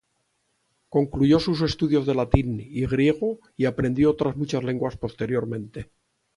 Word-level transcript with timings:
Concluyó 0.89 1.39
sus 1.39 1.61
estudios 1.61 2.07
de 2.07 2.15
latín 2.15 2.59
y 2.59 2.87
griego 2.87 3.37
y 3.55 3.65
aprendió 3.65 4.09
otras 4.09 4.35
lenguas 4.63 4.97
posteriormente. 4.97 5.91